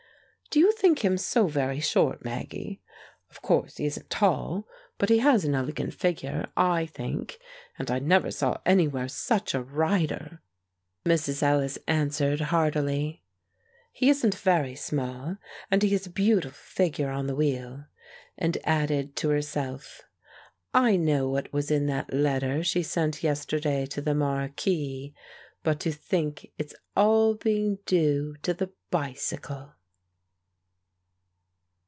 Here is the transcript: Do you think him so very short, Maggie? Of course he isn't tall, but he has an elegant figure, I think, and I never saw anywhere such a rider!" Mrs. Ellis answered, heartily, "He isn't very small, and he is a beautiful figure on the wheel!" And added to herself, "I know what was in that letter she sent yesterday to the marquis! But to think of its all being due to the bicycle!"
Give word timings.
Do 0.53 0.59
you 0.59 0.73
think 0.73 0.99
him 1.05 1.17
so 1.17 1.47
very 1.47 1.79
short, 1.79 2.25
Maggie? 2.25 2.81
Of 3.29 3.41
course 3.41 3.77
he 3.77 3.85
isn't 3.85 4.09
tall, 4.09 4.67
but 4.97 5.07
he 5.07 5.19
has 5.19 5.45
an 5.45 5.55
elegant 5.55 5.93
figure, 5.93 6.49
I 6.57 6.87
think, 6.87 7.39
and 7.79 7.89
I 7.89 7.99
never 7.99 8.31
saw 8.31 8.57
anywhere 8.65 9.07
such 9.07 9.53
a 9.53 9.63
rider!" 9.63 10.41
Mrs. 11.05 11.41
Ellis 11.41 11.79
answered, 11.87 12.41
heartily, 12.41 13.23
"He 13.93 14.09
isn't 14.09 14.35
very 14.35 14.75
small, 14.75 15.37
and 15.71 15.83
he 15.83 15.93
is 15.93 16.05
a 16.05 16.09
beautiful 16.11 16.51
figure 16.61 17.11
on 17.11 17.27
the 17.27 17.35
wheel!" 17.35 17.85
And 18.37 18.57
added 18.65 19.15
to 19.17 19.29
herself, 19.29 20.01
"I 20.73 20.97
know 20.97 21.29
what 21.29 21.53
was 21.53 21.71
in 21.71 21.85
that 21.85 22.13
letter 22.13 22.61
she 22.61 22.83
sent 22.83 23.23
yesterday 23.23 23.85
to 23.85 24.01
the 24.01 24.13
marquis! 24.15 25.13
But 25.63 25.79
to 25.79 25.93
think 25.93 26.43
of 26.43 26.49
its 26.57 26.75
all 26.93 27.35
being 27.35 27.77
due 27.85 28.35
to 28.41 28.53
the 28.53 28.71
bicycle!" 28.89 29.75